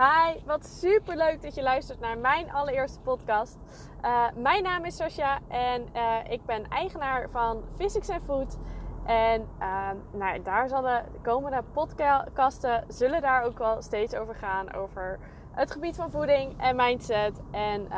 [0.00, 3.58] Hi, wat super leuk dat je luistert naar mijn allereerste podcast.
[4.04, 8.58] Uh, mijn naam is Sascha en uh, ik ben eigenaar van Physics and Food.
[9.04, 14.74] En uh, nou, daar zullen de komende podcasten zullen daar ook wel steeds over gaan.
[14.74, 15.18] Over
[15.50, 17.40] het gebied van voeding en mindset.
[17.50, 17.90] En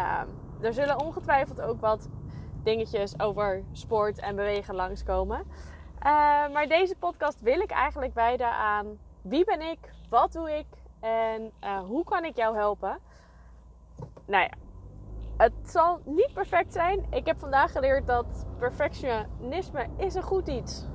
[0.60, 2.08] er zullen ongetwijfeld ook wat
[2.62, 5.46] dingetjes over sport en bewegen langskomen.
[6.52, 9.78] maar deze podcast wil ik eigenlijk wijden aan wie ben ik,
[10.08, 10.66] wat doe ik
[11.02, 12.98] en uh, hoe kan ik jou helpen?
[14.26, 14.50] Nou ja,
[15.36, 17.06] het zal niet perfect zijn.
[17.10, 20.86] Ik heb vandaag geleerd dat perfectionisme is een goed iets.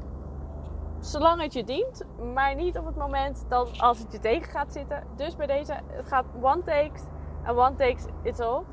[0.99, 2.03] Zolang het je dient,
[2.33, 5.03] maar niet op het moment dat als het je tegen gaat zitten.
[5.15, 7.03] Dus bij deze, het gaat one takes
[7.43, 8.63] en one takes it's all.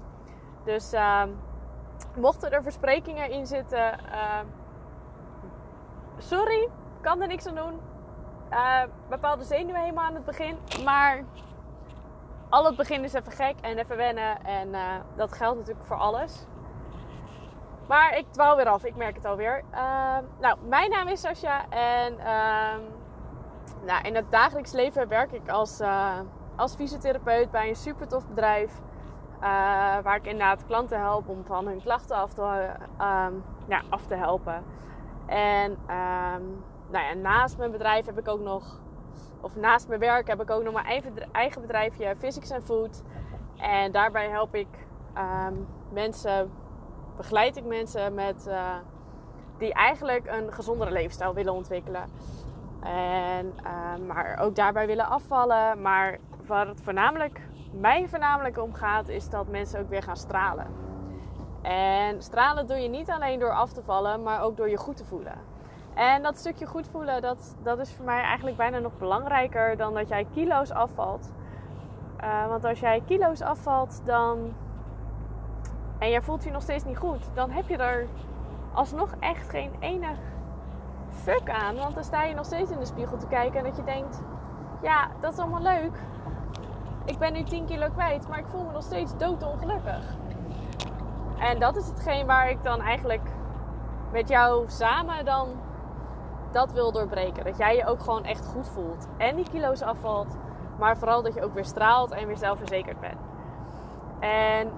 [0.65, 1.23] Dus uh,
[2.17, 4.41] mochten er versprekingen in zitten, uh,
[6.19, 6.69] sorry,
[7.01, 7.81] kan er niks aan doen.
[8.53, 10.59] Uh, bepaalde zenuwen helemaal aan het begin.
[10.85, 11.25] Maar
[12.49, 14.45] al het begin is even gek en even wennen.
[14.45, 14.81] En uh,
[15.17, 16.47] dat geldt natuurlijk voor alles.
[17.89, 19.63] Maar ik dwaal weer af, ik merk het alweer.
[19.73, 19.79] Uh,
[20.41, 22.81] nou, mijn naam is Sascha en ehm,
[23.85, 25.81] nou, in het dagelijks leven werk ik als,
[26.57, 28.81] als fysiotherapeut bij een super tof bedrijf.
[30.03, 32.71] waar ik inderdaad klanten help om van hun klachten af te,
[33.69, 34.65] ja, af te helpen.
[35.27, 35.79] En
[36.91, 38.81] nou naast mijn bedrijf heb ik ook nog,
[39.41, 43.03] of naast mijn werk heb ik ook nog mijn eigen bedrijfje Physics and Food.
[43.57, 44.69] En daarbij help ik
[45.19, 46.51] um, mensen,
[47.17, 48.77] begeleid ik mensen met, uh,
[49.59, 52.05] die eigenlijk een gezondere leefstijl willen ontwikkelen.
[52.81, 55.83] En, uh, maar ook daarbij willen afvallen.
[55.83, 57.41] Maar waar het voornamelijk,
[57.73, 60.67] mij voornamelijk om gaat, is dat mensen ook weer gaan stralen.
[61.63, 64.97] En stralen doe je niet alleen door af te vallen, maar ook door je goed
[64.97, 65.39] te voelen.
[65.95, 69.95] En dat stukje goed voelen, dat, dat is voor mij eigenlijk bijna nog belangrijker dan
[69.95, 71.33] dat jij kilo's afvalt.
[72.23, 74.55] Uh, want als jij kilo's afvalt, dan.
[75.99, 78.07] en jij voelt je nog steeds niet goed, dan heb je er
[78.73, 80.19] alsnog echt geen enig
[81.11, 81.77] fuck aan.
[81.77, 84.23] Want dan sta je nog steeds in de spiegel te kijken en dat je denkt:
[84.83, 85.99] ja, dat is allemaal leuk.
[87.05, 90.17] Ik ben nu 10 kilo kwijt, maar ik voel me nog steeds doodongelukkig.
[91.39, 93.29] En dat is hetgeen waar ik dan eigenlijk
[94.13, 95.49] met jou samen dan
[96.55, 97.45] dat wil doorbreken.
[97.45, 99.09] Dat jij je ook gewoon echt goed voelt.
[99.17, 100.37] En die kilo's afvalt.
[100.79, 103.21] Maar vooral dat je ook weer straalt en weer zelfverzekerd bent.
[104.21, 104.71] En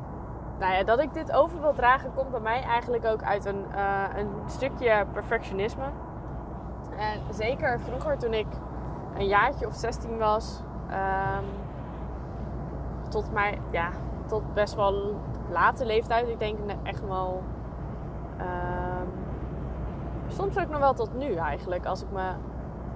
[0.58, 3.64] nou ja, dat ik dit over wil dragen komt bij mij eigenlijk ook uit een,
[3.74, 5.84] uh, een stukje perfectionisme.
[6.96, 8.46] En zeker vroeger toen ik
[9.14, 10.62] een jaartje of 16 was.
[10.90, 11.44] Um,
[13.08, 13.90] tot, mij, ja,
[14.26, 15.14] tot best wel
[15.50, 16.28] late leeftijd.
[16.28, 17.42] Ik denk echt wel...
[18.40, 19.25] Um,
[20.28, 22.30] soms ook nog wel tot nu eigenlijk, als ik me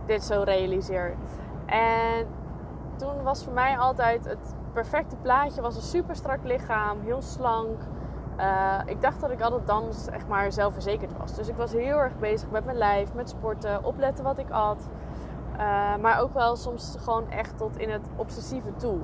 [0.06, 1.14] dit zo realiseer.
[1.66, 2.26] En
[2.96, 7.80] toen was voor mij altijd het perfecte plaatje, was een super strak lichaam, heel slank.
[8.38, 11.34] Uh, ik dacht dat ik altijd dan echt maar zelfverzekerd was.
[11.34, 14.88] Dus ik was heel erg bezig met mijn lijf, met sporten, opletten wat ik at.
[15.52, 18.98] Uh, maar ook wel soms gewoon echt tot in het obsessieve toe.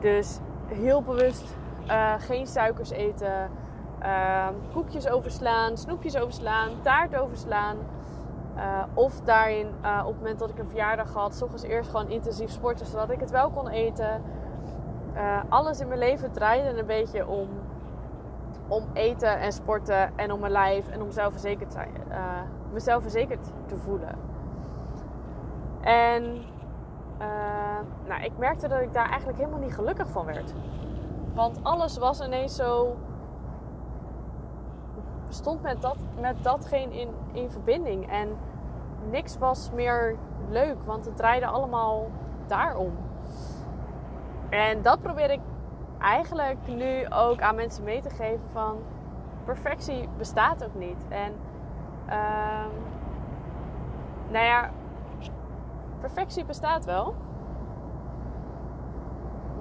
[0.00, 1.54] Dus heel bewust
[1.86, 3.50] uh, geen suikers eten,
[4.02, 7.76] uh, koekjes overslaan, snoepjes overslaan, taart overslaan.
[8.56, 12.08] Uh, of daarin, uh, op het moment dat ik een verjaardag had, s eerst gewoon
[12.08, 14.22] intensief sporten zodat ik het wel kon eten.
[15.12, 17.48] Eh, alles in mijn leven draaide een beetje om,
[18.68, 21.90] om eten en sporten en om mijn lijf en om zelfverzekerd zijn,
[22.72, 24.18] mezelf verzekerd te voelen.
[25.80, 26.44] En
[28.06, 30.54] nou, ik merkte dat ik daar eigenlijk helemaal niet gelukkig van werd.
[31.34, 32.96] Want alles was ineens zo
[35.28, 38.10] stond met, dat, met datgene in, in verbinding.
[38.10, 38.28] En
[39.10, 40.16] niks was meer
[40.48, 42.06] leuk, want het draaide allemaal
[42.46, 42.92] daarom.
[44.48, 45.40] En dat probeer ik
[45.98, 48.78] eigenlijk nu ook aan mensen mee te geven van
[49.44, 51.04] perfectie bestaat ook niet.
[51.08, 51.32] En
[52.08, 52.66] uh,
[54.28, 54.70] nou ja,
[56.00, 57.14] perfectie bestaat wel.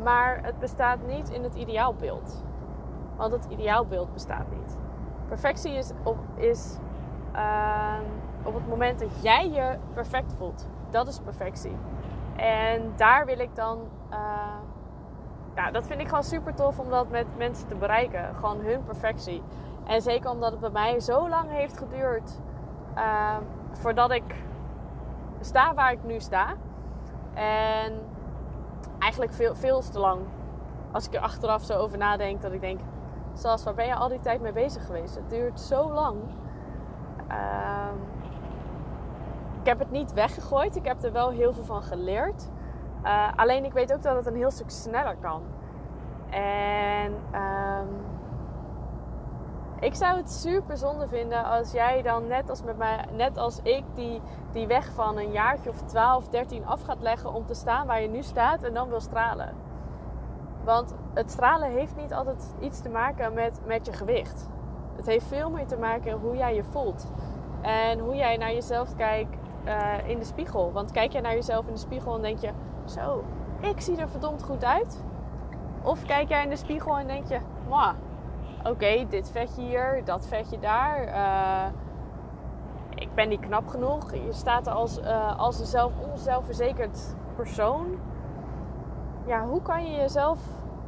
[0.04, 2.44] Maar het bestaat niet in het ideaalbeeld.
[3.16, 4.78] Want het ideaalbeeld bestaat niet.
[5.28, 6.78] Perfectie is op, is,
[7.36, 7.98] uh,
[8.44, 10.68] op het moment dat jij je perfect voelt.
[10.90, 11.76] Dat is perfectie.
[12.36, 13.80] En daar wil ik dan.
[14.12, 14.18] Uh,
[15.56, 18.36] ja, dat vind ik gewoon super tof om dat met mensen te bereiken.
[18.36, 19.44] Gewoon hun perfectie.
[19.86, 22.40] En zeker omdat het bij mij zo lang heeft geduurd
[22.98, 23.38] uh,
[23.72, 24.36] voordat ik
[25.40, 26.54] sta waar ik nu sta.
[27.34, 27.94] En
[29.00, 30.22] eigenlijk veel, veel te lang.
[30.92, 32.80] Als ik er achteraf zo over nadenk, dat ik denk:
[33.38, 35.16] Zoals, waar ben je al die tijd mee bezig geweest?
[35.16, 36.18] Het duurt zo lang.
[37.32, 37.88] Uh,
[39.60, 40.76] ik heb het niet weggegooid.
[40.76, 42.50] Ik heb er wel heel veel van geleerd.
[43.04, 45.42] Uh, alleen ik weet ook dat het een heel stuk sneller kan.
[46.30, 47.88] En um,
[49.80, 53.60] ik zou het super zonde vinden als jij dan net als, met mij, net als
[53.64, 57.54] ik die, die weg van een jaartje of 12, 13 af gaat leggen om te
[57.54, 59.54] staan waar je nu staat en dan wil stralen.
[60.68, 64.50] Want het stralen heeft niet altijd iets te maken met, met je gewicht.
[64.96, 67.12] Het heeft veel meer te maken hoe jij je voelt.
[67.62, 70.72] En hoe jij naar jezelf kijkt uh, in de spiegel.
[70.72, 72.52] Want kijk jij naar jezelf in de spiegel en denk je:
[72.86, 73.24] Zo,
[73.60, 75.04] ik zie er verdomd goed uit.
[75.84, 77.94] Of kijk jij in de spiegel en denk je: Mwah,
[78.64, 81.08] oké, dit vetje hier, dat vetje daar.
[81.08, 81.74] Uh,
[82.96, 84.14] ik ben niet knap genoeg.
[84.14, 88.00] Je staat er als, uh, als een zelf, onzelfverzekerd persoon.
[89.28, 90.40] Ja, hoe kan je jezelf,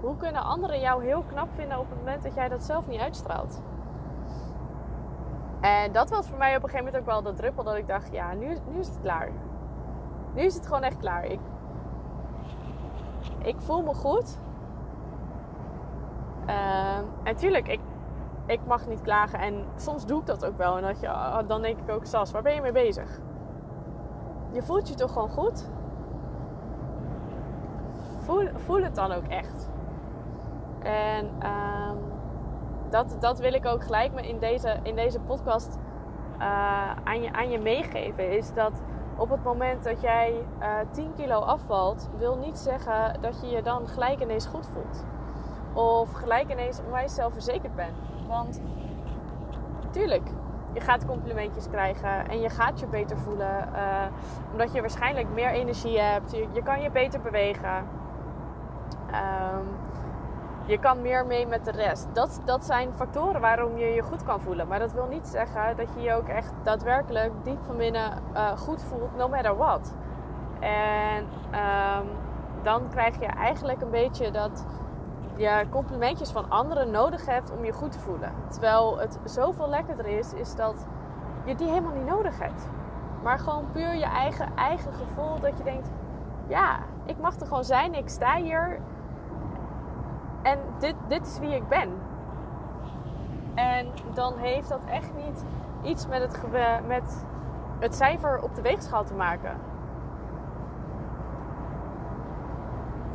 [0.01, 2.99] hoe kunnen anderen jou heel knap vinden op het moment dat jij dat zelf niet
[2.99, 3.61] uitstraalt?
[5.61, 7.87] En dat was voor mij op een gegeven moment ook wel de druppel dat ik
[7.87, 9.31] dacht, ja, nu, nu is het klaar.
[10.33, 11.25] Nu is het gewoon echt klaar.
[11.25, 11.39] Ik,
[13.41, 14.37] ik voel me goed.
[16.47, 17.79] Uh, en tuurlijk, ik,
[18.45, 19.39] ik mag niet klagen.
[19.39, 20.77] En soms doe ik dat ook wel.
[20.77, 23.19] En dat je, oh, dan denk ik ook, Sas, waar ben je mee bezig?
[24.51, 25.69] Je voelt je toch gewoon goed?
[28.55, 29.69] Voel, het dan ook echt.
[30.83, 31.91] En uh,
[32.89, 35.77] dat, dat wil ik ook gelijk in deze, in deze podcast
[36.39, 38.31] uh, aan, je, aan je meegeven.
[38.31, 38.81] Is dat
[39.17, 43.47] op het moment dat jij uh, eh, 10 kilo afvalt, wil niet zeggen dat je
[43.47, 45.05] je dan gelijk ineens goed voelt.
[45.73, 47.95] Of gelijk ineens onwijs zelfverzekerd bent.
[48.27, 48.61] Want
[49.91, 50.29] tuurlijk,
[50.73, 53.69] je gaat complimentjes krijgen en je gaat je beter voelen.
[53.73, 54.05] Uh,
[54.51, 56.31] omdat je waarschijnlijk meer energie hebt.
[56.31, 57.98] Je, je kan je beter bewegen.
[59.13, 59.67] Um,
[60.65, 62.07] je kan meer mee met de rest.
[62.13, 64.67] Dat, dat zijn factoren waarom je je goed kan voelen.
[64.67, 68.51] Maar dat wil niet zeggen dat je je ook echt daadwerkelijk diep van binnen uh,
[68.51, 69.93] goed voelt, no matter what.
[70.59, 71.23] En
[71.53, 72.07] um,
[72.61, 74.65] dan krijg je eigenlijk een beetje dat
[75.35, 78.33] je complimentjes van anderen nodig hebt om je goed te voelen.
[78.47, 80.85] Terwijl het zoveel lekkerder is, is dat
[81.45, 82.67] je die helemaal niet nodig hebt.
[83.23, 85.89] Maar gewoon puur je eigen, eigen gevoel dat je denkt:
[86.47, 88.79] ja, ik mag er gewoon zijn, ik sta hier
[90.49, 91.89] en dit, dit is wie ik ben.
[93.55, 95.43] En dan heeft dat echt niet
[95.83, 96.39] iets met het,
[96.87, 97.25] met
[97.79, 99.57] het cijfer op de weegschaal te maken.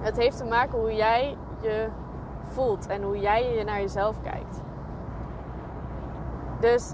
[0.00, 1.88] Het heeft te maken hoe jij je
[2.44, 4.60] voelt en hoe jij je naar jezelf kijkt.
[6.60, 6.92] Dus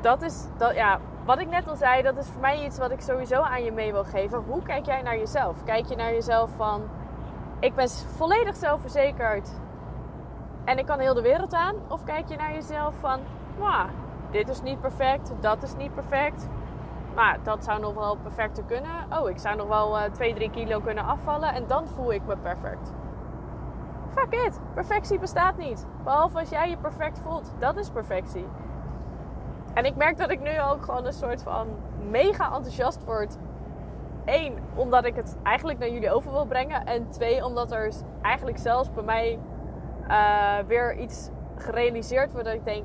[0.00, 2.90] dat is, dat, ja, wat ik net al zei, dat is voor mij iets wat
[2.90, 4.42] ik sowieso aan je mee wil geven.
[4.46, 5.64] Hoe kijk jij naar jezelf?
[5.64, 6.82] Kijk je naar jezelf van
[7.60, 9.50] ik ben volledig zelfverzekerd
[10.64, 11.76] en ik kan heel de wereld aan?
[11.88, 13.20] Of kijk je naar jezelf van,
[13.58, 13.88] nou,
[14.30, 16.48] dit is niet perfect, dat is niet perfect.
[17.14, 19.06] Maar dat zou nog wel perfecter kunnen.
[19.18, 22.22] Oh, ik zou nog wel uh, 2, 3 kilo kunnen afvallen en dan voel ik
[22.26, 22.92] me perfect.
[24.14, 25.86] Fuck it, perfectie bestaat niet.
[26.04, 28.46] Behalve als jij je perfect voelt, dat is perfectie.
[29.74, 31.66] En ik merk dat ik nu ook gewoon een soort van
[32.10, 33.36] mega enthousiast word
[34.24, 36.86] Eén, omdat ik het eigenlijk naar jullie over wil brengen.
[36.86, 37.92] En twee, omdat er
[38.22, 39.38] eigenlijk zelfs bij mij
[40.08, 42.84] uh, weer iets gerealiseerd wordt dat ik denk...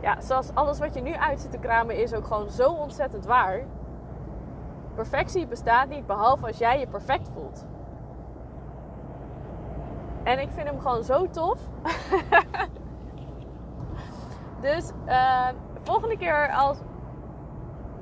[0.00, 3.26] Ja, zoals alles wat je nu uit zit te kramen is ook gewoon zo ontzettend
[3.26, 3.60] waar.
[4.94, 7.66] Perfectie bestaat niet behalve als jij je perfect voelt.
[10.22, 11.58] En ik vind hem gewoon zo tof.
[14.60, 15.48] dus uh,
[15.82, 16.78] volgende keer als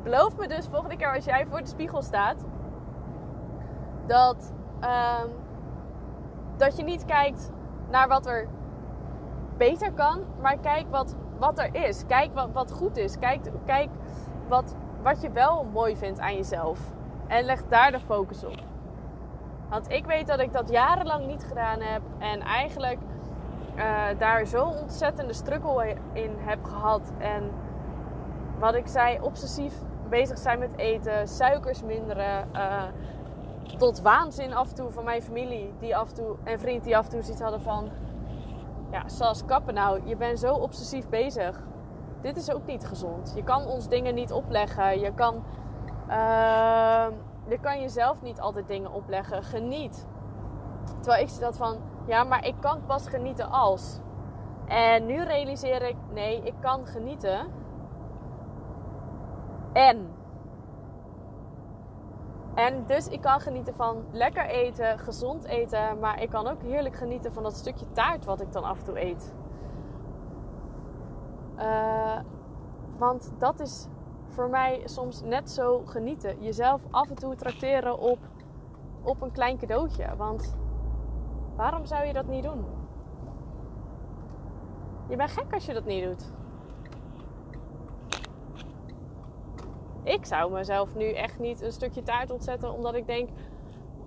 [0.05, 2.45] beloof me dus volgende keer als jij voor de spiegel staat,
[4.07, 5.31] dat, um,
[6.57, 7.53] dat je niet kijkt
[7.91, 8.49] naar wat er
[9.57, 12.07] beter kan, maar kijk wat, wat er is.
[12.07, 13.19] Kijk wat, wat goed is.
[13.19, 13.89] Kijk, kijk
[14.49, 16.81] wat, wat je wel mooi vindt aan jezelf.
[17.27, 18.59] En leg daar de focus op.
[19.69, 22.03] Want ik weet dat ik dat jarenlang niet gedaan heb.
[22.19, 22.99] En eigenlijk
[23.77, 27.13] uh, daar zo ontzettende struggle in heb gehad.
[27.19, 27.51] En
[28.59, 29.75] wat ik zei, obsessief
[30.15, 32.49] bezig zijn met eten, suikers minderen.
[32.53, 32.83] Uh,
[33.79, 36.97] tot waanzin af en toe van mijn familie die af en toe, en vriend die
[36.97, 37.91] af en toe zoiets hadden van...
[38.91, 41.63] Ja, zoals kappen nou, je bent zo obsessief bezig.
[42.21, 43.33] Dit is ook niet gezond.
[43.37, 45.01] Je kan ons dingen niet opleggen.
[45.01, 45.45] Je kan,
[46.09, 47.07] uh,
[47.49, 49.43] je kan jezelf niet altijd dingen opleggen.
[49.43, 50.07] Geniet.
[51.01, 53.99] Terwijl ik dat van, ja, maar ik kan pas genieten als.
[54.67, 57.47] En nu realiseer ik, nee, ik kan genieten
[59.75, 60.09] en.
[62.55, 65.99] En dus ik kan genieten van lekker eten, gezond eten.
[65.99, 68.85] Maar ik kan ook heerlijk genieten van dat stukje taart wat ik dan af en
[68.85, 69.35] toe eet.
[71.59, 72.19] Uh,
[72.99, 73.87] want dat is
[74.29, 76.43] voor mij soms net zo genieten.
[76.43, 78.19] Jezelf af en toe trakteren op
[79.03, 80.17] op een klein cadeautje.
[80.17, 80.57] Want
[81.57, 82.65] waarom zou je dat niet doen?
[85.09, 86.33] Je bent gek als je dat niet doet.
[90.05, 93.29] Ik zou mezelf nu echt niet een stukje taart ontzetten omdat ik denk: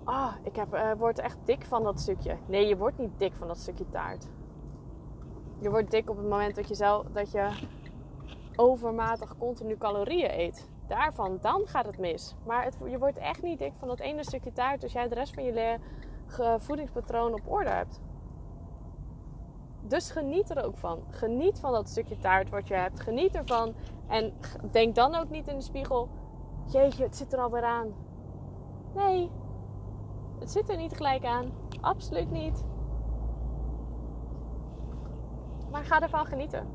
[0.04, 2.36] ah, ik heb, uh, word echt dik van dat stukje.
[2.46, 4.28] Nee, je wordt niet dik van dat stukje taart.
[5.60, 7.48] Je wordt dik op het moment dat je, zelf, dat je
[8.56, 10.68] overmatig continu calorieën eet.
[10.86, 12.34] Daarvan, dan gaat het mis.
[12.46, 15.14] Maar het, je wordt echt niet dik van dat ene stukje taart als jij de
[15.14, 15.78] rest van je
[16.58, 18.00] voedingspatroon op orde hebt.
[19.88, 21.02] Dus geniet er ook van.
[21.10, 23.00] Geniet van dat stukje taart wat je hebt.
[23.00, 23.74] Geniet ervan.
[24.06, 24.32] En
[24.70, 26.08] denk dan ook niet in de spiegel:
[26.66, 27.94] jeetje, het zit er alweer aan.
[28.94, 29.30] Nee,
[30.38, 31.52] het zit er niet gelijk aan.
[31.80, 32.64] Absoluut niet.
[35.70, 36.68] Maar ga ervan genieten.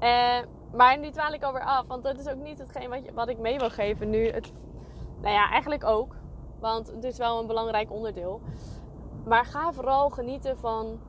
[0.00, 0.38] Uh,
[0.72, 1.86] maar nu dwaal ik alweer af.
[1.86, 4.30] Want dat is ook niet hetgeen wat, wat ik mee wil geven nu.
[4.30, 4.52] Het,
[5.20, 6.14] nou ja, eigenlijk ook.
[6.60, 8.40] Want het is wel een belangrijk onderdeel.
[9.24, 11.00] Maar ga vooral genieten van,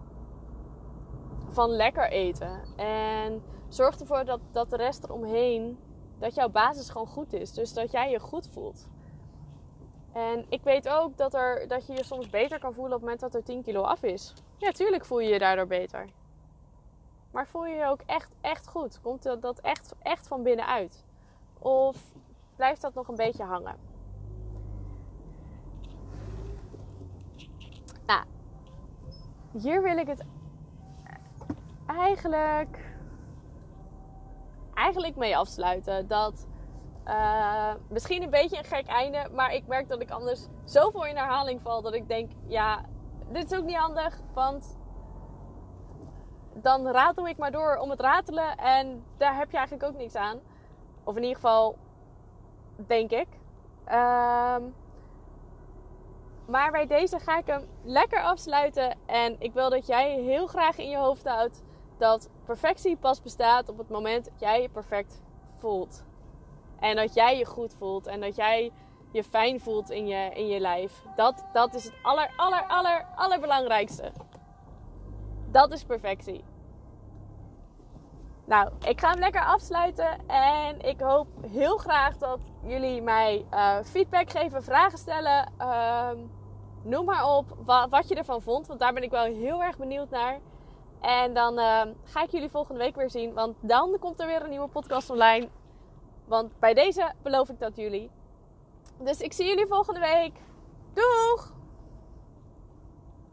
[1.51, 2.61] van lekker eten.
[2.75, 5.79] En zorg ervoor dat, dat de rest eromheen,
[6.19, 7.53] dat jouw basis gewoon goed is.
[7.53, 8.87] Dus dat jij je goed voelt.
[10.13, 13.09] En ik weet ook dat, er, dat je je soms beter kan voelen op het
[13.09, 14.33] moment dat er 10 kilo af is.
[14.57, 16.09] Ja, tuurlijk voel je je daardoor beter.
[17.31, 19.01] Maar voel je je ook echt, echt goed?
[19.01, 21.05] Komt dat echt, echt van binnenuit?
[21.59, 22.13] Of
[22.55, 23.75] blijft dat nog een beetje hangen?
[28.05, 28.25] Nou,
[29.51, 30.23] hier wil ik het
[31.97, 32.93] eigenlijk,
[34.73, 36.07] eigenlijk mee afsluiten.
[36.07, 36.47] Dat
[37.07, 41.15] uh, misschien een beetje een gek einde, maar ik merk dat ik anders zoveel in
[41.15, 42.81] herhaling val dat ik denk: ja,
[43.31, 44.77] dit is ook niet handig, want
[46.53, 50.15] dan ratel ik maar door om het ratelen en daar heb je eigenlijk ook niks
[50.15, 50.39] aan.
[51.03, 51.77] Of in ieder geval,
[52.75, 53.27] denk ik.
[53.85, 54.63] Ehm,
[56.45, 58.97] maar bij deze ga ik hem lekker afsluiten.
[59.05, 61.63] En ik wil dat jij heel graag in je hoofd houdt
[61.99, 65.21] dat perfectie pas bestaat op het moment dat jij je perfect
[65.57, 66.03] voelt.
[66.79, 68.71] En dat jij je goed voelt en dat jij
[69.11, 71.03] je fijn voelt in je, in je lijf.
[71.15, 74.11] Dat, dat is het aller, aller, aller, allerbelangrijkste.
[75.51, 76.43] Dat is perfectie.
[78.45, 80.27] Nou, ik ga hem lekker afsluiten.
[80.27, 85.51] En ik hoop heel graag dat jullie mij uh, feedback geven, vragen stellen.
[85.59, 86.09] Uh,
[86.83, 88.67] noem maar op wat, wat, je ervan vond.
[88.67, 90.39] Want daar ben ik wel heel erg benieuwd naar.
[91.01, 93.33] En dan uh, ga ik jullie volgende week weer zien.
[93.33, 95.49] Want dan komt er weer een nieuwe podcast online.
[96.25, 98.09] Want bij deze beloof ik dat jullie.
[98.99, 100.33] Dus ik zie jullie volgende week.
[100.93, 101.58] Doeg!